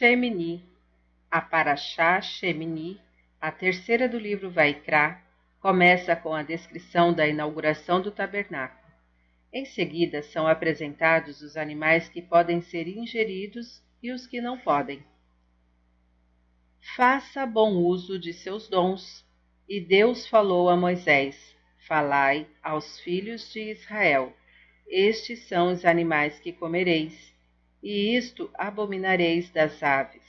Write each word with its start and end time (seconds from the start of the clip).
Shemini. 0.00 0.64
A 1.30 1.42
Parashá 1.42 2.22
Shemini, 2.22 2.98
a 3.38 3.52
terceira 3.52 4.08
do 4.08 4.18
livro 4.18 4.50
Vaikra, 4.50 5.22
começa 5.60 6.16
com 6.16 6.32
a 6.32 6.42
descrição 6.42 7.12
da 7.12 7.28
inauguração 7.28 8.00
do 8.00 8.10
tabernáculo. 8.10 8.90
Em 9.52 9.66
seguida 9.66 10.22
são 10.22 10.46
apresentados 10.46 11.42
os 11.42 11.54
animais 11.54 12.08
que 12.08 12.22
podem 12.22 12.62
ser 12.62 12.88
ingeridos 12.88 13.82
e 14.02 14.10
os 14.10 14.26
que 14.26 14.40
não 14.40 14.56
podem. 14.56 15.04
Faça 16.96 17.44
bom 17.44 17.74
uso 17.74 18.18
de 18.18 18.32
seus 18.32 18.68
dons. 18.68 19.22
E 19.68 19.82
Deus 19.82 20.26
falou 20.26 20.70
a 20.70 20.78
Moisés: 20.78 21.54
Falai 21.86 22.46
aos 22.62 22.98
filhos 23.00 23.52
de 23.52 23.72
Israel: 23.72 24.34
Estes 24.88 25.40
são 25.40 25.70
os 25.70 25.84
animais 25.84 26.40
que 26.40 26.54
comereis, 26.54 27.29
e 27.82 28.16
isto 28.16 28.50
abominareis 28.54 29.50
das 29.50 29.82
aves. 29.82 30.22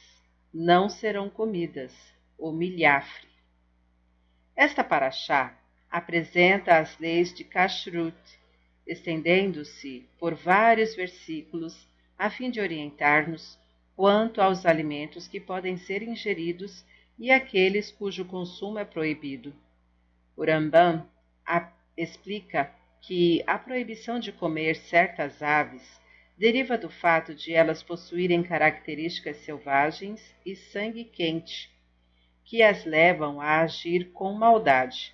Não 0.54 0.90
serão 0.90 1.30
comidas, 1.30 1.94
o 2.38 2.52
milhafre. 2.52 3.28
Esta 4.56 4.84
paraxá 4.84 5.58
apresenta 5.90 6.78
as 6.78 6.98
leis 7.00 7.34
de 7.34 7.44
Kashrut, 7.44 8.16
estendendo-se 8.86 10.06
por 10.20 10.34
vários 10.34 10.96
versículos 10.96 11.88
a 12.18 12.30
fim 12.30 12.50
de 12.50 12.60
orientar-nos 12.60 13.58
quanto 13.96 14.42
aos 14.42 14.66
alimentos 14.66 15.28
que 15.28 15.40
podem 15.40 15.78
ser 15.78 16.02
ingeridos 16.02 16.86
e 17.18 17.32
aqueles 17.32 17.92
cujo 17.92 18.26
consumo 18.26 18.80
é 18.80 18.86
proibido. 18.86 19.54
O 20.36 20.44
Rambam 20.44 21.08
explica 21.96 22.72
que 23.02 23.44
a 23.46 23.58
proibição 23.58 24.20
de 24.20 24.32
comer 24.32 24.76
certas 24.76 25.42
aves 25.42 26.01
deriva 26.42 26.76
do 26.76 26.90
fato 26.90 27.36
de 27.36 27.54
elas 27.54 27.84
possuírem 27.84 28.42
características 28.42 29.38
selvagens 29.38 30.34
e 30.44 30.56
sangue 30.56 31.04
quente, 31.04 31.70
que 32.44 32.64
as 32.64 32.84
levam 32.84 33.40
a 33.40 33.60
agir 33.60 34.12
com 34.12 34.34
maldade. 34.34 35.14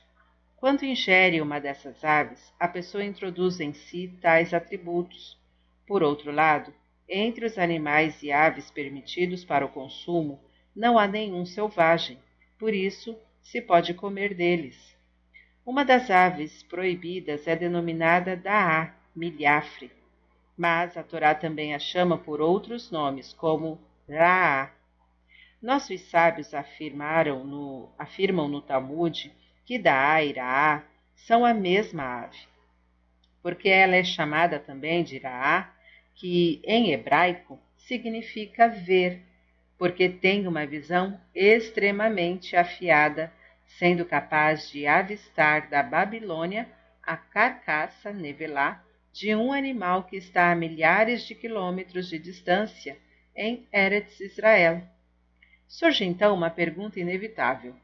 Quando 0.56 0.86
ingere 0.86 1.42
uma 1.42 1.60
dessas 1.60 2.02
aves, 2.02 2.54
a 2.58 2.66
pessoa 2.66 3.04
introduz 3.04 3.60
em 3.60 3.74
si 3.74 4.18
tais 4.22 4.54
atributos. 4.54 5.38
Por 5.86 6.02
outro 6.02 6.32
lado, 6.32 6.74
entre 7.10 7.46
os 7.46 7.58
animais 7.58 8.24
e 8.24 8.32
aves 8.32 8.72
permitidos 8.72 9.44
para 9.44 9.66
o 9.66 9.70
consumo, 9.70 10.40
não 10.74 10.98
há 10.98 11.06
nenhum 11.10 11.46
selvagem, 11.46 12.18
por 12.58 12.74
isso 12.74 13.20
se 13.42 13.62
pode 13.62 13.94
comer 13.94 14.34
deles. 14.34 14.96
Uma 15.66 15.84
das 15.84 16.10
aves 16.10 16.64
proibidas 16.64 17.46
é 17.50 17.56
denominada 17.58 18.34
Daá, 18.34 18.96
milhafre, 19.14 19.92
mas 20.58 20.98
a 20.98 21.04
Torá 21.04 21.36
também 21.36 21.76
a 21.76 21.80
chama 21.80 22.18
por 22.18 22.42
outros 22.42 22.90
nomes, 22.90 23.32
como 23.32 23.80
Raá. 24.10 24.72
Nossos 25.62 26.02
sábios 26.10 26.54
afirmaram 26.54 27.44
no, 27.44 27.90
afirmam 27.98 28.48
no 28.48 28.62
Talmud 28.62 29.32
que 29.64 29.78
Daá 29.78 30.24
e 30.24 30.32
Raá 30.32 30.84
são 31.16 31.46
a 31.46 31.54
mesma 31.54 32.24
ave, 32.24 32.40
porque 33.44 33.70
ela 33.70 33.96
é 33.96 34.04
chamada 34.04 34.60
também 34.60 35.04
de 35.04 35.20
Raá 35.20 35.72
que 36.16 36.60
em 36.64 36.92
hebraico 36.92 37.60
significa 37.78 38.68
ver, 38.68 39.22
porque 39.78 40.10
tem 40.10 40.48
uma 40.48 40.66
visão 40.66 41.20
extremamente 41.36 42.56
afiada, 42.56 43.32
sendo 43.66 44.04
capaz 44.06 44.70
de 44.72 44.88
avistar 44.88 45.70
da 45.70 45.84
Babilônia 45.84 46.68
a 47.04 47.16
carcaça 47.16 48.12
nevelá 48.12 48.84
de 49.18 49.36
um 49.36 49.52
animal 49.52 50.04
que 50.04 50.16
está 50.16 50.52
a 50.52 50.56
milhares 50.56 51.24
de 51.24 51.34
quilômetros 51.34 52.08
de 52.08 52.20
distância 52.20 52.96
em 53.36 53.68
Eretz 53.74 54.20
Israel. 54.20 54.84
Surge 55.68 56.06
então 56.06 56.36
uma 56.36 56.52
pergunta 56.52 57.00
inevitável. 57.00 57.76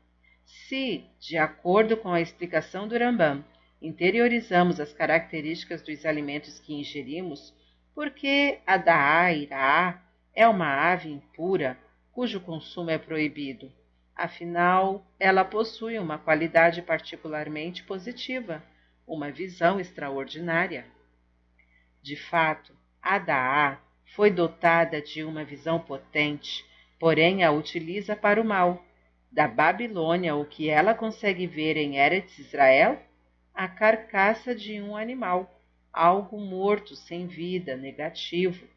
Se, 0.46 1.04
de 1.20 1.36
acordo 1.36 1.98
com 1.98 2.14
a 2.14 2.22
explicação 2.22 2.88
do 2.88 2.96
Rambam, 2.96 3.44
interiorizamos 3.82 4.80
as 4.80 4.94
características 4.94 5.82
dos 5.82 6.06
alimentos 6.06 6.60
que 6.60 6.76
ingerimos, 6.76 7.52
porque 7.96 8.60
a 8.64 8.78
da 8.78 9.34
Irá 9.34 10.04
é 10.36 10.48
uma 10.48 10.92
ave 10.92 11.10
impura 11.10 11.76
cujo 12.12 12.40
consumo 12.42 12.92
é 12.92 13.00
proibido. 13.00 13.72
Afinal, 14.16 15.04
ela 15.20 15.44
possui 15.44 15.98
uma 15.98 16.20
qualidade 16.20 16.84
particularmente 16.84 17.82
positiva, 17.82 18.64
uma 19.08 19.32
visão 19.32 19.80
extraordinária. 19.80 20.93
De 22.04 22.18
fato, 22.18 22.76
a 23.02 23.18
Daá 23.18 23.80
foi 24.14 24.30
dotada 24.30 25.02
de 25.02 25.24
uma 25.24 25.46
visão 25.46 25.80
potente, 25.80 26.66
porém 27.00 27.46
a 27.46 27.52
utiliza 27.52 28.14
para 28.14 28.42
o 28.42 28.46
mal. 28.46 28.86
Da 29.32 29.48
Babilônia, 29.48 30.36
o 30.36 30.46
que 30.46 30.70
ela 30.70 30.94
consegue 30.94 31.48
ver 31.48 31.78
em 31.78 31.98
Eretz 31.98 32.38
Israel? 32.38 33.02
A 33.54 33.70
carcaça 33.70 34.54
de 34.54 34.82
um 34.82 34.98
animal 34.98 35.50
algo 35.94 36.38
morto, 36.40 36.94
sem 36.94 37.26
vida, 37.26 37.78
negativo. 37.78 38.68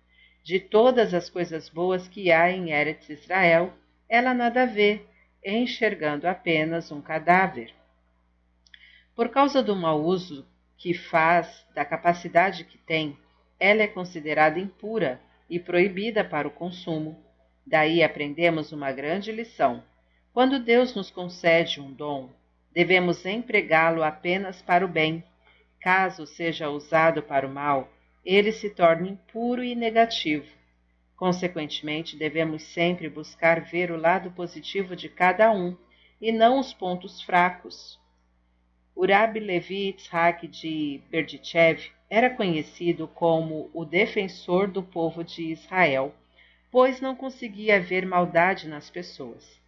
De 0.45 0.61
todas 0.61 1.13
as 1.13 1.29
coisas 1.29 1.69
boas 1.69 2.07
que 2.07 2.31
há 2.31 2.49
em 2.53 2.71
Eretz 2.71 3.09
Israel, 3.09 3.73
ela 4.09 4.33
nada 4.33 4.67
vê, 4.67 5.03
enxergando 5.45 6.29
apenas 6.29 6.93
um 6.93 7.01
cadáver. 7.01 7.75
Por 9.17 9.31
causa 9.31 9.65
do 9.65 9.75
mau 9.75 10.01
uso 10.05 10.47
que 10.77 10.95
faz 10.95 11.65
da 11.75 11.85
capacidade 11.85 12.65
que 12.65 12.79
tem, 12.79 13.17
ela 13.59 13.83
é 13.83 13.87
considerada 13.87 14.59
impura 14.59 15.21
e 15.49 15.59
proibida 15.59 16.25
para 16.25 16.47
o 16.47 16.51
consumo. 16.51 17.19
Daí 17.67 18.03
aprendemos 18.03 18.73
uma 18.73 18.93
grande 18.93 19.33
lição. 19.33 19.83
Quando 20.33 20.59
Deus 20.59 20.95
nos 20.95 21.11
concede 21.11 21.81
um 21.81 21.93
dom, 21.93 22.31
devemos 22.73 23.25
empregá-lo 23.25 24.03
apenas 24.03 24.61
para 24.61 24.85
o 24.85 24.89
bem 24.89 25.25
caso 25.87 26.27
seja 26.27 26.69
usado 26.69 27.23
para 27.23 27.47
o 27.47 27.49
mal, 27.49 27.89
ele 28.25 28.51
se 28.51 28.69
torna 28.71 29.07
impuro 29.07 29.63
e 29.63 29.73
negativo. 29.73 30.47
Consequentemente, 31.17 32.17
devemos 32.17 32.65
sempre 32.65 33.09
buscar 33.09 33.61
ver 33.61 33.93
o 33.93 33.97
lado 33.97 34.33
positivo 34.33 34.97
de 34.97 35.09
cada 35.09 35.53
um 35.53 35.77
e 36.21 36.33
não 36.33 36.59
os 36.59 36.75
pontos 36.75 37.23
fracos. 37.23 38.01
Urabi 38.99 39.41
Levi 39.41 39.91
Itzhak 39.91 40.49
de 40.49 41.03
Berdichev 41.11 41.91
era 42.09 42.31
conhecido 42.31 43.07
como 43.07 43.71
o 43.75 43.85
defensor 43.85 44.69
do 44.69 44.83
povo 44.83 45.23
de 45.23 45.53
Israel, 45.53 46.15
pois 46.71 46.99
não 46.99 47.15
conseguia 47.15 47.79
ver 47.79 48.07
maldade 48.07 48.67
nas 48.67 48.89
pessoas. 48.89 49.61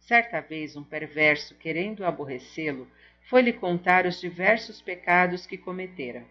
Certa 0.00 0.40
vez, 0.40 0.74
um 0.74 0.82
perverso, 0.82 1.54
querendo 1.54 2.04
aborrecê-lo, 2.04 2.88
foi-lhe 3.28 3.52
contar 3.52 4.06
os 4.06 4.20
diversos 4.20 4.82
pecados 4.82 5.46
que 5.46 5.56
cometera. 5.56 6.24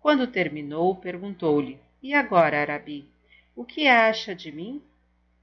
Quando 0.00 0.26
terminou, 0.26 0.94
perguntou-lhe: 0.96 1.78
E 2.02 2.12
agora, 2.12 2.60
Arabi, 2.60 3.06
o 3.56 3.64
que 3.64 3.88
acha 3.88 4.34
de 4.34 4.52
mim? 4.52 4.82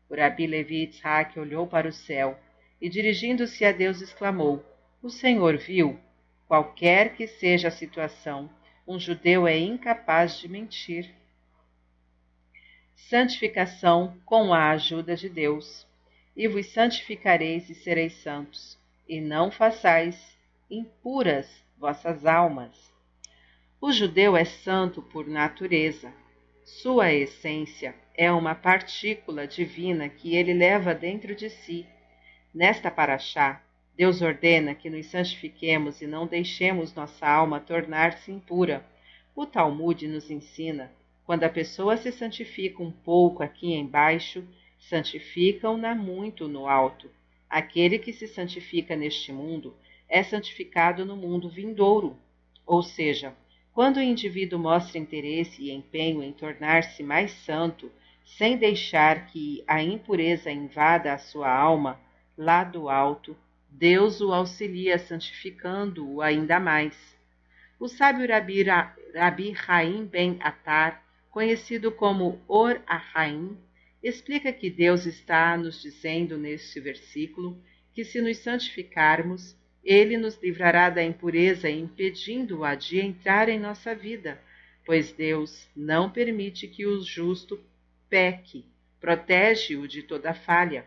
O 0.08 0.16
Rabi 0.16 0.46
Levi 0.46 0.84
Itzhak 0.84 1.40
olhou 1.40 1.66
para 1.66 1.88
o 1.88 1.92
céu 1.92 2.38
e, 2.80 2.88
dirigindo-se 2.88 3.66
a 3.66 3.72
Deus, 3.72 4.02
exclamou: 4.02 4.64
O 5.02 5.09
Senhor 5.09 5.58
viu? 5.58 6.00
Qualquer 6.47 7.13
que 7.13 7.28
seja 7.28 7.68
a 7.68 7.72
situação, 7.72 8.50
um 8.88 8.97
judeu 8.97 9.46
é 9.46 9.58
incapaz 9.58 10.40
de 10.40 10.47
mentir. 10.47 11.13
Santificação 12.96 14.18
com 14.25 14.53
a 14.53 14.69
ajuda 14.69 15.13
de 15.16 15.28
Deus. 15.28 15.86
E 16.36 16.47
vos 16.47 16.68
santificareis 16.68 17.69
e 17.69 17.75
sereis 17.75 18.13
santos, 18.22 18.78
e 19.09 19.19
não 19.19 19.52
façais 19.52 20.38
impuras 20.69 21.63
vossas 21.78 22.25
almas. 22.25 22.94
O 23.81 23.91
judeu 23.91 24.38
é 24.38 24.46
santo 24.46 25.02
por 25.02 25.28
natureza. 25.28 26.13
Sua 26.63 27.12
essência 27.12 27.94
é 28.13 28.31
uma 28.31 28.56
partícula 28.56 29.45
divina 29.45 30.07
que 30.07 30.36
ele 30.36 30.54
leva 30.54 30.95
dentro 30.95 31.36
de 31.36 31.50
si. 31.50 31.86
Nesta 32.54 32.89
paraxá, 32.89 33.62
Deus 33.98 34.22
ordena 34.22 34.76
que 34.76 34.92
nos 34.92 35.08
santifiquemos 35.08 36.04
e 36.04 36.06
não 36.06 36.28
deixemos 36.28 36.94
nossa 36.94 37.28
alma 37.28 37.60
tornar-se 37.60 38.32
impura. 38.32 38.86
O 39.36 39.44
Talmud 39.44 40.08
nos 40.08 40.30
ensina: 40.30 40.92
quando 41.26 41.44
a 41.46 41.50
pessoa 41.50 41.98
se 41.98 42.12
santifica 42.12 42.84
um 42.84 42.92
pouco 42.92 43.42
aqui 43.42 43.74
embaixo, 43.74 44.48
santificam-na 44.78 45.96
muito 45.96 46.48
no 46.48 46.68
alto. 46.68 47.10
Aquele 47.50 47.98
que 47.98 48.14
se 48.14 48.28
santifica 48.28 48.96
neste 48.96 49.34
mundo 49.34 49.76
é 50.08 50.22
santificado 50.22 51.04
no 51.04 51.16
mundo 51.16 51.50
vindouro. 51.50 52.16
Ou 52.68 52.84
seja, 52.84 53.34
quando 53.74 53.98
o 53.98 54.04
indivíduo 54.04 54.60
mostra 54.60 55.00
interesse 55.00 55.64
e 55.64 55.72
empenho 55.72 56.22
em 56.22 56.32
tornar-se 56.32 57.02
mais 57.02 57.32
santo, 57.32 57.92
sem 58.24 58.58
deixar 58.58 59.26
que 59.26 59.64
a 59.66 59.82
impureza 59.82 60.52
invada 60.52 61.14
a 61.14 61.18
sua 61.18 61.52
alma, 61.52 62.00
lá 62.38 62.64
do 62.64 62.90
alto, 62.90 63.36
Deus 63.69 64.22
o 64.22 64.34
auxilia 64.34 64.98
santificando-o 64.98 66.22
ainda 66.22 66.60
mais. 66.60 67.16
O 67.80 67.88
sábio 67.88 68.28
Rabi, 68.28 68.64
Rabi 69.14 69.54
Haim 69.68 70.06
ben 70.06 70.38
Atar, 70.42 71.04
conhecido 71.30 71.92
como 71.92 72.42
Or 72.48 72.81
Ahaim, 72.88 73.58
explica 74.02 74.52
que 74.52 74.69
Deus 74.69 75.06
está 75.06 75.56
nos 75.58 75.81
dizendo 75.81 76.38
neste 76.38 76.80
versículo 76.80 77.62
que 77.94 78.04
se 78.04 78.22
nos 78.22 78.38
santificarmos, 78.38 79.56
ele 79.84 80.18
nos 80.18 80.42
livrará 80.42 80.90
da 80.90 81.04
impureza, 81.04 81.70
impedindo-a 81.70 82.75
de 82.75 83.00
entrar 83.00 83.50
em 83.50 83.60
nossa 83.60 83.96
vida, 83.96 84.42
pois 84.86 85.12
Deus 85.12 85.68
não 85.75 86.10
permite 86.10 86.68
que 86.68 86.86
o 86.86 87.02
justo 87.04 87.60
peque, 88.10 88.66
protege-o 89.00 89.88
de 89.88 90.04
toda 90.04 90.34
falha. 90.34 90.86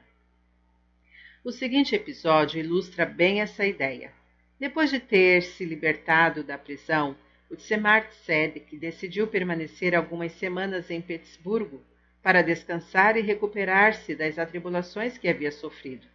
O 1.42 1.50
seguinte 1.50 1.94
episódio 1.94 2.60
ilustra 2.60 3.06
bem 3.06 3.40
essa 3.40 3.66
ideia. 3.66 4.12
Depois 4.58 4.90
de 4.90 5.00
ter 5.00 5.42
se 5.42 5.64
libertado 5.64 6.44
da 6.44 6.58
prisão, 6.58 7.16
o 7.48 7.56
Tzemart 7.56 8.10
Tzedek 8.10 8.76
decidiu 8.76 9.26
permanecer 9.26 9.94
algumas 9.94 10.32
semanas 10.32 10.90
em 10.90 11.00
Petersburgo 11.00 11.82
para 12.22 12.42
descansar 12.42 13.16
e 13.16 13.22
recuperar-se 13.22 14.14
das 14.14 14.38
atribulações 14.38 15.16
que 15.16 15.28
havia 15.28 15.50
sofrido. 15.50 16.06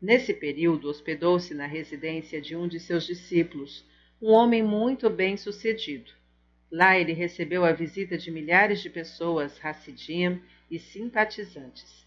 Nesse 0.00 0.32
período, 0.32 0.88
hospedou-se 0.88 1.52
na 1.52 1.66
residência 1.66 2.40
de 2.40 2.56
um 2.56 2.66
de 2.66 2.80
seus 2.80 3.06
discípulos, 3.06 3.84
um 4.20 4.30
homem 4.30 4.62
muito 4.62 5.10
bem 5.10 5.36
sucedido. 5.36 6.10
Lá 6.72 6.98
ele 6.98 7.12
recebeu 7.12 7.66
a 7.66 7.72
visita 7.72 8.16
de 8.16 8.30
milhares 8.30 8.80
de 8.80 8.88
pessoas, 8.88 9.62
Hassidim 9.62 10.40
e 10.70 10.78
simpatizantes. 10.78 12.03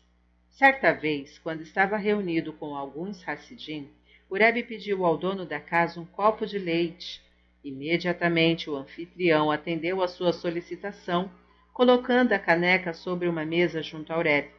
Certa 0.58 0.92
vez, 0.92 1.38
quando 1.38 1.62
estava 1.62 1.98
reunido 1.98 2.52
com 2.52 2.76
alguns 2.76 3.24
Hassidim, 3.30 3.92
Ureb 4.28 4.64
pediu 4.64 5.06
ao 5.06 5.16
dono 5.16 5.46
da 5.46 5.60
casa 5.60 6.02
um 6.02 6.06
copo 6.06 6.48
de 6.48 6.58
leite. 6.58 7.22
Imediatamente 7.64 8.68
o 8.68 8.76
anfitrião 8.76 9.52
atendeu 9.52 10.02
à 10.02 10.08
sua 10.08 10.34
solicitação, 10.34 11.30
colocando 11.72 12.34
a 12.34 12.40
caneca 12.40 12.92
sobre 12.92 13.28
uma 13.28 13.46
mesa 13.46 13.84
junto 13.84 14.12
a 14.12 14.18
Ureb. 14.18 14.50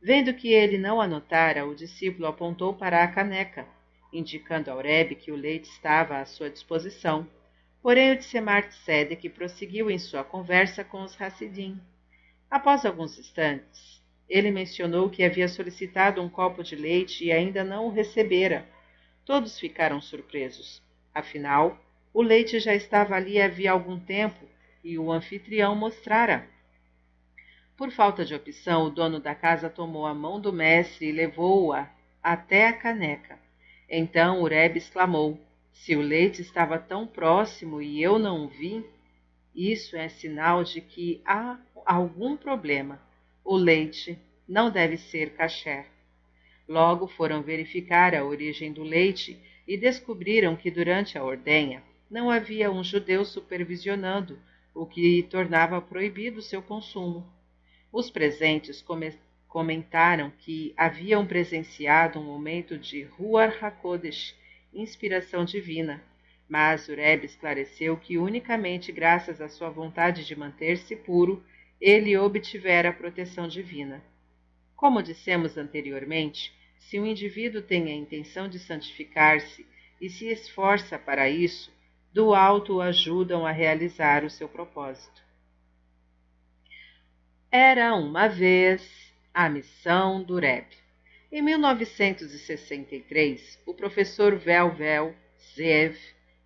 Vendo 0.00 0.32
que 0.32 0.50
ele 0.50 0.78
não 0.78 0.98
anotara, 0.98 1.66
o 1.66 1.74
discípulo 1.74 2.26
apontou 2.26 2.72
para 2.72 3.04
a 3.04 3.08
caneca, 3.08 3.66
indicando 4.10 4.70
a 4.70 4.76
Ureb 4.76 5.14
que 5.14 5.30
o 5.30 5.36
leite 5.36 5.68
estava 5.68 6.20
à 6.20 6.24
sua 6.24 6.48
disposição. 6.48 7.28
Porém, 7.82 8.12
o 8.12 8.16
Tsemar 8.16 8.70
Tzedek 8.70 9.28
prosseguiu 9.28 9.90
em 9.90 9.98
sua 9.98 10.24
conversa 10.24 10.82
com 10.82 11.02
os 11.02 11.20
Hassidim. 11.20 11.78
Após 12.50 12.86
alguns 12.86 13.18
instantes, 13.18 13.97
ele 14.28 14.50
mencionou 14.50 15.08
que 15.08 15.24
havia 15.24 15.48
solicitado 15.48 16.20
um 16.20 16.28
copo 16.28 16.62
de 16.62 16.76
leite 16.76 17.24
e 17.24 17.32
ainda 17.32 17.64
não 17.64 17.86
o 17.86 17.90
recebera. 17.90 18.68
Todos 19.24 19.58
ficaram 19.58 20.00
surpresos. 20.00 20.82
Afinal, 21.14 21.78
o 22.12 22.20
leite 22.20 22.60
já 22.60 22.74
estava 22.74 23.14
ali 23.14 23.40
havia 23.40 23.72
algum 23.72 23.98
tempo 23.98 24.46
e 24.84 24.98
o 24.98 25.10
anfitrião 25.10 25.74
mostrara. 25.74 26.46
Por 27.76 27.90
falta 27.90 28.24
de 28.24 28.34
opção, 28.34 28.84
o 28.84 28.90
dono 28.90 29.18
da 29.18 29.34
casa 29.34 29.70
tomou 29.70 30.06
a 30.06 30.14
mão 30.14 30.40
do 30.40 30.52
mestre 30.52 31.06
e 31.06 31.12
levou-a 31.12 31.88
até 32.22 32.66
a 32.66 32.72
caneca. 32.72 33.38
Então 33.88 34.42
Ureb 34.42 34.76
exclamou: 34.76 35.40
Se 35.72 35.96
o 35.96 36.00
leite 36.02 36.42
estava 36.42 36.78
tão 36.78 37.06
próximo 37.06 37.80
e 37.80 38.02
eu 38.02 38.18
não 38.18 38.44
o 38.44 38.48
vi, 38.48 38.84
isso 39.54 39.96
é 39.96 40.08
sinal 40.08 40.64
de 40.64 40.80
que 40.80 41.22
há 41.24 41.58
algum 41.86 42.36
problema 42.36 43.00
o 43.48 43.56
leite 43.56 44.18
não 44.46 44.70
deve 44.70 44.98
ser 44.98 45.30
caché. 45.30 45.86
Logo 46.68 47.06
foram 47.06 47.42
verificar 47.42 48.14
a 48.14 48.22
origem 48.22 48.74
do 48.74 48.82
leite 48.82 49.40
e 49.66 49.74
descobriram 49.74 50.54
que 50.54 50.70
durante 50.70 51.16
a 51.16 51.24
ordenha 51.24 51.82
não 52.10 52.30
havia 52.30 52.70
um 52.70 52.84
judeu 52.84 53.24
supervisionando, 53.24 54.38
o 54.74 54.84
que 54.84 55.22
tornava 55.30 55.80
proibido 55.80 56.42
seu 56.42 56.60
consumo. 56.60 57.26
Os 57.90 58.10
presentes 58.10 58.84
comentaram 59.48 60.30
que 60.40 60.74
haviam 60.76 61.26
presenciado 61.26 62.20
um 62.20 62.24
momento 62.24 62.76
de 62.76 63.04
Ruar 63.04 63.64
HaKodesh, 63.64 64.36
inspiração 64.74 65.46
divina, 65.46 66.02
mas 66.46 66.86
Ureb 66.86 67.24
esclareceu 67.24 67.96
que 67.96 68.18
unicamente 68.18 68.92
graças 68.92 69.40
à 69.40 69.48
sua 69.48 69.70
vontade 69.70 70.26
de 70.26 70.36
manter-se 70.36 70.94
puro 70.94 71.42
ele 71.80 72.16
obtivera 72.16 72.90
a 72.90 72.92
proteção 72.92 73.46
divina. 73.46 74.02
Como 74.74 75.02
dissemos 75.02 75.56
anteriormente, 75.56 76.52
se 76.78 76.98
um 76.98 77.06
indivíduo 77.06 77.62
tem 77.62 77.90
a 77.90 77.94
intenção 77.94 78.48
de 78.48 78.58
santificar-se 78.58 79.64
e 80.00 80.08
se 80.08 80.26
esforça 80.28 80.98
para 80.98 81.28
isso, 81.28 81.70
do 82.12 82.34
alto 82.34 82.76
o 82.76 82.80
ajudam 82.80 83.46
a 83.46 83.52
realizar 83.52 84.24
o 84.24 84.30
seu 84.30 84.48
propósito. 84.48 85.22
Era 87.50 87.94
uma 87.94 88.28
vez 88.28 89.12
a 89.32 89.48
missão 89.48 90.22
do 90.22 90.36
Reb. 90.36 90.66
Em 91.30 91.42
1963, 91.42 93.60
o 93.66 93.74
professor 93.74 94.34
Velvel 94.36 95.14
Zev 95.54 95.96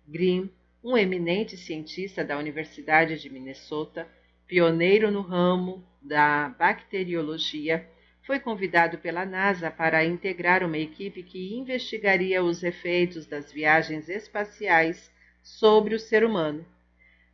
Grimm, 0.07 0.49
um 0.83 0.97
eminente 0.97 1.55
cientista 1.55 2.25
da 2.25 2.37
Universidade 2.37 3.17
de 3.19 3.29
Minnesota, 3.29 4.05
pioneiro 4.53 5.09
no 5.09 5.21
ramo 5.21 5.83
da 5.99 6.47
bacteriologia, 6.47 7.89
foi 8.21 8.39
convidado 8.39 8.99
pela 8.99 9.25
NASA 9.25 9.71
para 9.71 10.05
integrar 10.05 10.63
uma 10.63 10.77
equipe 10.77 11.23
que 11.23 11.55
investigaria 11.55 12.43
os 12.43 12.61
efeitos 12.61 13.25
das 13.25 13.51
viagens 13.51 14.07
espaciais 14.09 15.09
sobre 15.41 15.95
o 15.95 15.99
ser 15.99 16.23
humano. 16.23 16.63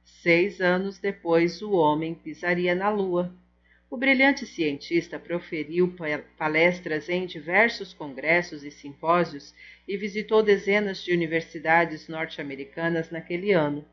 Seis 0.05 0.61
anos 0.61 0.97
depois, 0.97 1.61
o 1.61 1.73
homem 1.73 2.15
pisaria 2.15 2.73
na 2.73 2.89
Lua. 2.89 3.35
O 3.89 3.97
brilhante 3.97 4.45
cientista 4.45 5.19
proferiu 5.19 5.93
palestras 6.37 7.09
em 7.09 7.25
diversos 7.25 7.93
congressos 7.93 8.63
e 8.63 8.71
simpósios 8.71 9.53
e 9.85 9.97
visitou 9.97 10.41
dezenas 10.41 11.03
de 11.03 11.11
universidades 11.11 12.07
norte-americanas 12.07 13.11
naquele 13.11 13.51
ano. 13.51 13.83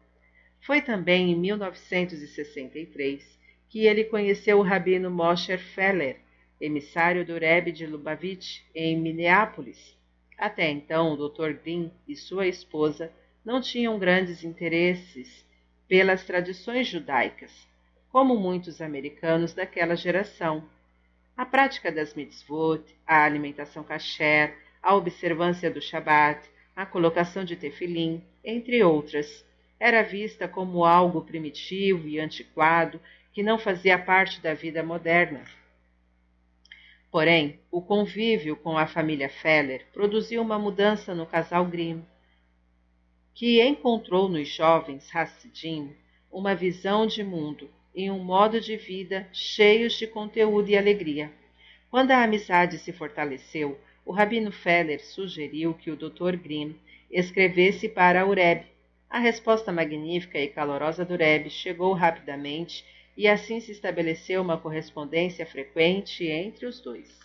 Foi 0.67 0.83
também 0.83 1.31
em 1.31 1.37
1963 1.37 3.39
que 3.69 3.87
ele 3.87 4.03
conheceu 4.03 4.59
o 4.59 4.63
rabino 4.63 5.09
Moshe 5.09 5.57
Feller, 5.57 6.17
emissário 6.61 7.25
do 7.25 7.39
Rebbe 7.39 7.71
de 7.71 7.87
Lubavitch, 7.87 8.63
em 8.75 8.99
Minneapolis. 8.99 9.97
Até 10.37 10.69
então, 10.69 11.13
o 11.13 11.29
Dr. 11.29 11.53
Green 11.53 11.93
e 12.09 12.17
sua 12.17 12.49
esposa 12.49 13.13
não 13.45 13.61
tinham 13.61 13.97
grandes 13.97 14.43
interesses 14.43 15.47
pelas 15.87 16.25
tradições 16.25 16.89
judaicas, 16.89 17.69
como 18.11 18.37
muitos 18.37 18.81
americanos 18.81 19.55
daquela 19.55 19.95
geração. 19.95 20.69
A 21.37 21.47
prática 21.47 21.93
das 21.93 22.13
mitzvot, 22.13 22.83
a 23.07 23.23
alimentação 23.23 23.85
kasher, 23.85 24.57
a 24.83 24.97
observância 24.97 25.71
do 25.71 25.81
Shabat, 25.81 26.41
a 26.75 26.85
colocação 26.85 27.45
de 27.45 27.55
tefilim, 27.55 28.21
entre 28.45 28.83
outras, 28.83 29.46
era 29.79 30.03
vista 30.03 30.49
como 30.49 30.85
algo 30.85 31.23
primitivo 31.23 32.09
e 32.09 32.19
antiquado 32.19 33.01
que 33.33 33.43
não 33.43 33.59
fazia 33.59 33.99
parte 33.99 34.41
da 34.41 34.55
vida 34.55 34.83
moderna. 34.83 35.45
Porém, 37.11 37.61
o 37.71 37.81
convívio 37.81 38.57
com 38.57 38.77
a 38.77 38.87
família 38.87 39.29
Feller 39.29 39.87
produziu 39.93 40.43
uma 40.43 40.59
mudança 40.59 41.15
no 41.15 41.27
casal 41.27 41.65
Grimm, 41.65 42.03
que 43.35 43.63
encontrou 43.63 44.29
nos 44.29 44.49
jovens 44.49 45.15
Hassidim 45.15 45.95
uma 46.31 46.55
visão 46.55 47.07
de 47.07 47.23
mundo 47.23 47.71
e 47.95 48.11
um 48.11 48.19
modo 48.19 48.61
de 48.61 48.77
vida 48.77 49.29
cheios 49.33 49.95
de 49.95 50.07
conteúdo 50.07 50.69
e 50.69 50.77
alegria. 50.77 51.33
Quando 51.91 52.11
a 52.11 52.23
amizade 52.23 52.79
se 52.79 52.93
fortaleceu, 52.93 53.81
o 54.05 54.13
rabino 54.13 54.53
Feller 54.53 55.03
sugeriu 55.03 55.73
que 55.73 55.91
o 55.91 55.97
Dr. 55.97 56.37
Grimm 56.37 56.75
escrevesse 57.11 57.89
para 57.89 58.27
Ureb, 58.27 58.67
a 59.17 59.19
resposta 59.19 59.73
magnífica 59.73 60.39
e 60.39 60.47
calorosa 60.47 61.03
do 61.03 61.17
Rebbe 61.17 61.49
chegou 61.49 61.95
rapidamente 61.95 62.85
e 63.17 63.27
assim 63.27 63.61
se 63.61 63.73
estabeleceu 63.73 64.43
uma 64.43 64.59
correspondência 64.59 65.47
frequente 65.47 66.27
entre 66.27 66.67
os 66.67 66.83
dois. 66.83 67.19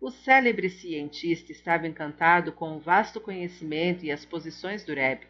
O 0.00 0.10
célebre 0.10 0.68
cientista 0.68 1.52
estava 1.52 1.86
encantado 1.86 2.50
com 2.50 2.76
o 2.76 2.80
vasto 2.80 3.20
conhecimento 3.20 4.04
e 4.04 4.10
as 4.10 4.24
posições 4.24 4.84
do 4.84 4.92
Rebbe. 4.92 5.24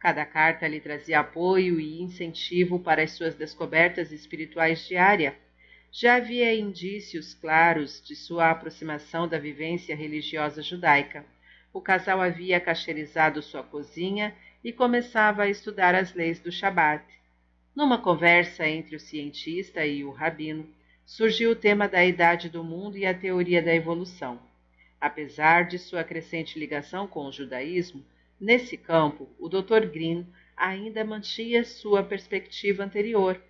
Cada 0.00 0.24
carta 0.26 0.66
lhe 0.66 0.80
trazia 0.80 1.20
apoio 1.20 1.78
e 1.78 2.02
incentivo 2.02 2.80
para 2.80 3.04
as 3.04 3.12
suas 3.12 3.36
descobertas 3.36 4.10
espirituais 4.10 4.88
diárias. 4.88 5.34
Já 5.92 6.16
havia 6.16 6.52
indícios 6.52 7.32
claros 7.32 8.02
de 8.04 8.16
sua 8.16 8.50
aproximação 8.50 9.28
da 9.28 9.38
vivência 9.38 9.94
religiosa 9.94 10.62
judaica. 10.62 11.24
O 11.72 11.80
casal 11.80 12.20
havia 12.20 12.58
cacherizado 12.58 13.40
sua 13.40 13.62
cozinha 13.62 14.34
e 14.62 14.72
começava 14.72 15.42
a 15.42 15.48
estudar 15.48 15.94
as 15.94 16.14
leis 16.14 16.40
do 16.40 16.50
Shabat. 16.50 17.04
Numa 17.74 17.98
conversa 17.98 18.66
entre 18.66 18.96
o 18.96 19.00
cientista 19.00 19.84
e 19.84 20.04
o 20.04 20.10
rabino, 20.10 20.68
surgiu 21.04 21.52
o 21.52 21.56
tema 21.56 21.86
da 21.86 22.04
idade 22.04 22.48
do 22.48 22.64
mundo 22.64 22.98
e 22.98 23.06
a 23.06 23.14
teoria 23.14 23.62
da 23.62 23.74
evolução. 23.74 24.40
Apesar 25.00 25.66
de 25.66 25.78
sua 25.78 26.02
crescente 26.02 26.58
ligação 26.58 27.06
com 27.06 27.26
o 27.26 27.32
judaísmo, 27.32 28.04
nesse 28.40 28.76
campo 28.76 29.28
o 29.38 29.48
Dr. 29.48 29.86
Green 29.86 30.26
ainda 30.56 31.04
mantinha 31.04 31.64
sua 31.64 32.02
perspectiva 32.02 32.82
anterior. 32.82 33.40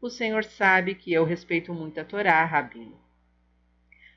O 0.00 0.10
senhor 0.10 0.44
sabe 0.44 0.94
que 0.94 1.12
eu 1.12 1.24
respeito 1.24 1.72
muito 1.72 1.98
a 1.98 2.04
Torá, 2.04 2.44
rabino. 2.44 2.98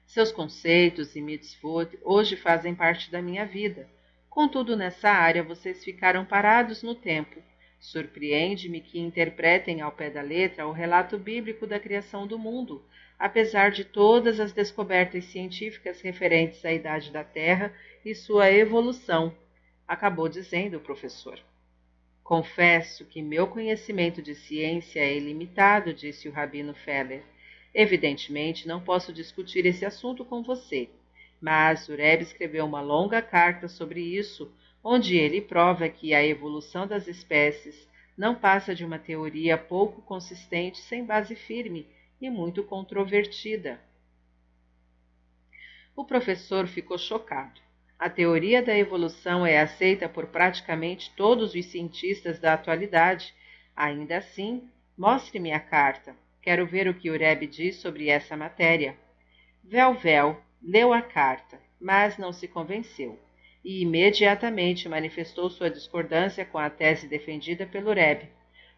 Seus 0.05 0.31
conceitos 0.31 1.15
e 1.15 1.21
mitzvot 1.21 1.97
hoje 2.03 2.35
fazem 2.35 2.75
parte 2.75 3.09
da 3.09 3.21
minha 3.21 3.45
vida. 3.45 3.88
Contudo, 4.33 4.75
nessa 4.75 5.11
área 5.11 5.43
vocês 5.43 5.83
ficaram 5.83 6.25
parados 6.25 6.81
no 6.81 6.95
tempo. 6.95 7.39
Surpreende-me 7.79 8.81
que 8.81 8.99
interpretem 8.99 9.79
ao 9.79 9.91
pé 9.91 10.09
da 10.09 10.23
letra 10.23 10.65
o 10.65 10.71
relato 10.71 11.19
bíblico 11.19 11.67
da 11.67 11.79
criação 11.79 12.25
do 12.25 12.39
mundo, 12.39 12.83
apesar 13.19 13.69
de 13.69 13.85
todas 13.85 14.39
as 14.39 14.51
descobertas 14.51 15.25
científicas 15.25 16.01
referentes 16.01 16.65
à 16.65 16.73
idade 16.73 17.11
da 17.11 17.23
Terra 17.23 17.71
e 18.03 18.15
sua 18.15 18.49
evolução, 18.51 19.37
acabou 19.87 20.27
dizendo 20.27 20.77
o 20.77 20.81
professor. 20.81 21.39
Confesso 22.23 23.05
que 23.05 23.21
meu 23.21 23.45
conhecimento 23.45 24.19
de 24.19 24.33
ciência 24.33 24.99
é 24.99 25.15
ilimitado, 25.15 25.93
disse 25.93 26.27
o 26.27 26.31
rabino 26.31 26.73
Feller. 26.73 27.21
Evidentemente, 27.71 28.67
não 28.67 28.81
posso 28.81 29.13
discutir 29.13 29.63
esse 29.67 29.85
assunto 29.85 30.25
com 30.25 30.41
você, 30.41 30.89
mas 31.43 31.89
Ureb 31.89 32.23
escreveu 32.23 32.65
uma 32.65 32.79
longa 32.79 33.21
carta 33.21 33.67
sobre 33.67 34.00
isso, 34.00 34.50
onde 34.81 35.17
ele 35.17 35.41
prova 35.41 35.89
que 35.89 36.13
a 36.13 36.25
evolução 36.25 36.88
das 36.88 37.05
espécies 37.05 37.85
não 38.17 38.33
passa 38.33 38.73
de 38.73 38.85
uma 38.85 38.97
teoria 38.97 39.57
pouco 39.57 40.01
consistente, 40.03 40.77
sem 40.77 41.03
base 41.03 41.35
firme 41.35 41.85
e 42.21 42.29
muito 42.29 42.63
controvertida. 42.63 43.77
O 45.93 46.05
professor 46.05 46.65
ficou 46.65 46.97
chocado. 46.97 47.59
A 48.00 48.09
teoria 48.09 48.63
da 48.63 48.77
evolução 48.77 49.45
é 49.45 49.59
aceita 49.59 50.07
por 50.07 50.27
praticamente 50.27 51.12
todos 51.13 51.53
os 51.53 51.65
cientistas 51.65 52.39
da 52.39 52.53
atualidade. 52.53 53.35
Ainda 53.75 54.15
assim, 54.15 54.69
mostre-me 54.97 55.51
a 55.51 55.59
carta. 55.59 56.15
Quero 56.41 56.65
ver 56.65 56.88
o 56.88 56.93
que 56.93 57.09
Ureb 57.09 57.45
diz 57.47 57.75
sobre 57.75 58.07
essa 58.07 58.38
matéria. 58.38 58.97
Velvel 59.62 60.41
leu 60.63 60.93
a 60.93 61.01
carta, 61.01 61.60
mas 61.79 62.17
não 62.17 62.32
se 62.32 62.48
convenceu, 62.48 63.20
e 63.63 63.82
imediatamente 63.82 64.88
manifestou 64.88 65.50
sua 65.50 65.70
discordância 65.70 66.46
com 66.46 66.58
a 66.58 66.70
tese 66.70 67.08
defendida 67.08 67.65
pelo 67.65 67.89
Ureb. 67.89 68.29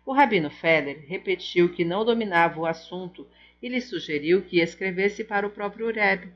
O 0.06 0.12
rabino 0.12 0.50
Feller 0.50 1.06
repetiu 1.08 1.70
que 1.70 1.86
não 1.86 2.04
dominava 2.04 2.60
o 2.60 2.66
assunto 2.66 3.28
e 3.62 3.70
lhe 3.70 3.82
sugeriu 3.82 4.42
que 4.42 4.60
escrevesse 4.60 5.24
para 5.24 5.46
o 5.46 5.50
próprio 5.50 5.88
Ureb. 5.88 6.28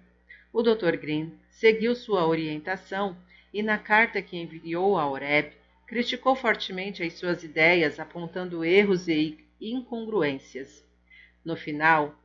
O 0.54 0.62
Dr. 0.62 0.98
Green 0.98 1.34
seguiu 1.50 1.96
sua 1.96 2.28
orientação 2.28 3.18
e, 3.54 3.62
na 3.62 3.78
carta 3.78 4.22
que 4.22 4.38
enviou 4.38 4.98
a 4.98 5.10
Oreb, 5.10 5.52
criticou 5.86 6.36
fortemente 6.36 7.02
as 7.04 7.14
suas 7.14 7.44
ideias, 7.44 8.00
apontando 8.00 8.64
erros 8.64 9.08
e 9.08 9.38
incongruências. 9.60 10.86
No 11.44 11.56
final, 11.56 12.16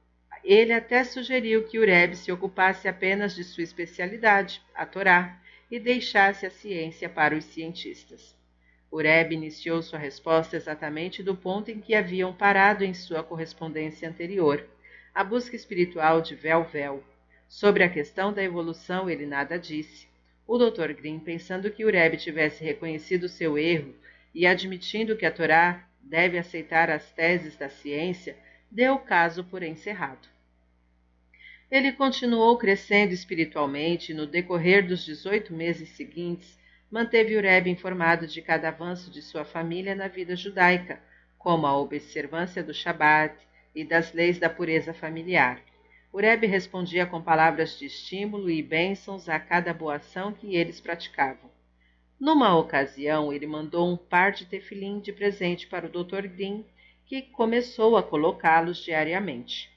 ele 0.44 0.72
até 0.72 1.02
sugeriu 1.04 1.64
que 1.64 1.78
Ureb 1.78 2.14
se 2.16 2.30
ocupasse 2.30 2.86
apenas 2.86 3.34
de 3.34 3.42
sua 3.42 3.64
especialidade, 3.64 4.60
a 4.74 4.84
Torá, 4.84 5.40
e 5.70 5.78
deixasse 5.80 6.44
a 6.44 6.50
ciência 6.50 7.08
para 7.08 7.34
os 7.34 7.44
cientistas. 7.44 8.36
Ureb 8.92 9.34
iniciou 9.34 9.82
sua 9.82 9.98
resposta 9.98 10.56
exatamente 10.56 11.22
do 11.22 11.34
ponto 11.34 11.70
em 11.70 11.80
que 11.80 11.94
haviam 11.94 12.32
parado 12.32 12.84
em 12.84 12.94
sua 12.94 13.22
correspondência 13.22 14.08
anterior, 14.08 14.64
a 15.14 15.24
busca 15.24 15.56
espiritual 15.56 16.20
de 16.20 16.34
Velvel, 16.34 17.02
Sobre 17.48 17.84
a 17.84 17.88
questão 17.88 18.32
da 18.32 18.42
evolução, 18.42 19.08
ele 19.08 19.26
nada 19.26 19.56
disse. 19.56 20.08
O 20.44 20.58
Dr. 20.58 20.92
Green, 20.92 21.20
pensando 21.20 21.70
que 21.70 21.84
Ureb 21.84 22.16
tivesse 22.16 22.64
reconhecido 22.64 23.28
seu 23.28 23.56
erro 23.56 23.94
e 24.34 24.44
admitindo 24.44 25.16
que 25.16 25.24
a 25.24 25.30
Torá 25.30 25.86
deve 26.02 26.36
aceitar 26.36 26.90
as 26.90 27.12
teses 27.12 27.56
da 27.56 27.68
ciência, 27.68 28.36
deu 28.70 28.94
o 28.94 28.98
caso 28.98 29.44
por 29.44 29.62
encerrado. 29.62 30.33
Ele 31.70 31.92
continuou 31.92 32.56
crescendo 32.58 33.12
espiritualmente 33.12 34.12
e, 34.12 34.14
no 34.14 34.26
decorrer 34.26 34.86
dos 34.86 35.04
18 35.04 35.52
meses 35.52 35.88
seguintes, 35.90 36.58
manteve 36.90 37.36
Ureb 37.36 37.68
informado 37.68 38.26
de 38.26 38.40
cada 38.42 38.68
avanço 38.68 39.10
de 39.10 39.22
sua 39.22 39.44
família 39.44 39.94
na 39.94 40.06
vida 40.06 40.36
judaica, 40.36 41.00
como 41.38 41.66
a 41.66 41.76
observância 41.76 42.62
do 42.62 42.72
Shabat 42.72 43.34
e 43.74 43.84
das 43.84 44.12
leis 44.12 44.38
da 44.38 44.48
pureza 44.48 44.94
familiar. 44.94 45.60
Ureb 46.12 46.46
respondia 46.46 47.06
com 47.06 47.20
palavras 47.20 47.76
de 47.78 47.86
estímulo 47.86 48.48
e 48.48 48.62
bênçãos 48.62 49.28
a 49.28 49.40
cada 49.40 49.74
boa 49.74 49.96
ação 49.96 50.32
que 50.32 50.54
eles 50.54 50.80
praticavam. 50.80 51.50
Numa 52.20 52.56
ocasião, 52.56 53.32
ele 53.32 53.46
mandou 53.46 53.92
um 53.92 53.96
par 53.96 54.30
de 54.30 54.46
tefilim 54.46 55.00
de 55.00 55.12
presente 55.12 55.66
para 55.66 55.86
o 55.86 55.90
Dr. 55.90 56.28
Green, 56.28 56.64
que 57.04 57.22
começou 57.22 57.96
a 57.96 58.02
colocá-los 58.02 58.78
diariamente. 58.84 59.73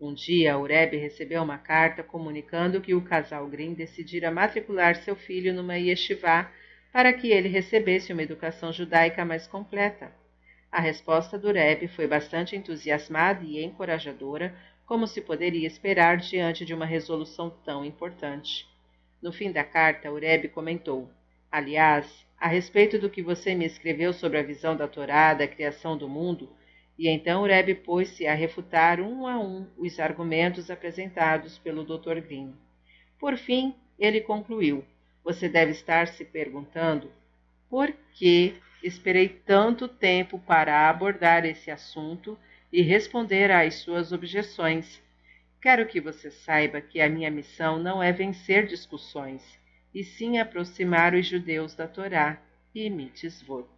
Um 0.00 0.14
dia, 0.14 0.56
Ureb 0.56 0.96
recebeu 0.96 1.42
uma 1.42 1.58
carta 1.58 2.04
comunicando 2.04 2.80
que 2.80 2.94
o 2.94 3.02
casal 3.02 3.48
Green 3.48 3.74
decidira 3.74 4.30
matricular 4.30 4.94
seu 4.94 5.16
filho 5.16 5.52
numa 5.52 5.76
yeshivá 5.76 6.52
para 6.92 7.12
que 7.12 7.32
ele 7.32 7.48
recebesse 7.48 8.12
uma 8.12 8.22
educação 8.22 8.72
judaica 8.72 9.24
mais 9.24 9.48
completa. 9.48 10.12
A 10.70 10.80
resposta 10.80 11.36
do 11.36 11.48
Ureb 11.48 11.88
foi 11.88 12.06
bastante 12.06 12.54
entusiasmada 12.54 13.44
e 13.44 13.64
encorajadora, 13.64 14.54
como 14.86 15.04
se 15.04 15.20
poderia 15.20 15.66
esperar 15.66 16.18
diante 16.18 16.64
de 16.64 16.72
uma 16.72 16.86
resolução 16.86 17.50
tão 17.64 17.84
importante. 17.84 18.68
No 19.20 19.32
fim 19.32 19.50
da 19.50 19.64
carta, 19.64 20.12
Ureb 20.12 20.48
comentou: 20.50 21.10
Aliás, 21.50 22.24
a 22.38 22.46
respeito 22.46 23.00
do 23.00 23.10
que 23.10 23.20
você 23.20 23.52
me 23.52 23.64
escreveu 23.64 24.12
sobre 24.12 24.38
a 24.38 24.44
visão 24.44 24.76
da 24.76 24.86
Torá 24.86 25.34
da 25.34 25.48
criação 25.48 25.98
do 25.98 26.08
mundo, 26.08 26.48
e 26.98 27.08
então 27.08 27.42
Ureb 27.42 27.74
pôs-se 27.76 28.26
a 28.26 28.34
refutar 28.34 29.00
um 29.00 29.26
a 29.26 29.38
um 29.38 29.66
os 29.76 30.00
argumentos 30.00 30.68
apresentados 30.68 31.56
pelo 31.58 31.84
Dr. 31.84 32.20
Green. 32.20 32.52
Por 33.20 33.36
fim, 33.36 33.74
ele 33.98 34.20
concluiu: 34.20 34.84
Você 35.22 35.48
deve 35.48 35.70
estar 35.70 36.08
se 36.08 36.24
perguntando 36.24 37.10
por 37.70 37.92
que 38.14 38.56
esperei 38.82 39.28
tanto 39.28 39.86
tempo 39.86 40.38
para 40.40 40.88
abordar 40.88 41.44
esse 41.44 41.70
assunto 41.70 42.36
e 42.72 42.82
responder 42.82 43.50
às 43.50 43.76
suas 43.76 44.12
objeções. 44.12 45.00
Quero 45.60 45.86
que 45.86 46.00
você 46.00 46.30
saiba 46.30 46.80
que 46.80 47.00
a 47.00 47.08
minha 47.08 47.30
missão 47.30 47.78
não 47.78 48.02
é 48.02 48.12
vencer 48.12 48.66
discussões, 48.66 49.42
e 49.94 50.04
sim 50.04 50.38
aproximar 50.38 51.14
os 51.14 51.26
judeus 51.26 51.74
da 51.74 51.88
Torá 51.88 52.40
e 52.74 52.88
mitzvot. 52.88 53.77